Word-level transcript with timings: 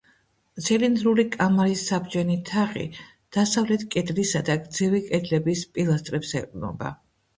ცილინდრული 0.67 1.25
კამარის 1.35 1.83
საბჯენი 1.91 2.37
თაღი 2.49 2.85
დასავლეთ 3.39 3.85
კედლისა 3.97 4.43
და 4.49 4.57
გრძივი 4.65 5.03
კედლების 5.11 5.63
პილასტრებს 5.77 6.33
ეყრდნობა. 6.41 6.91